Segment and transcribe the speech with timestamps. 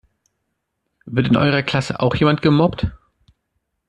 [1.05, 2.87] Wird in eurer Klasse auch jemand gemobbt?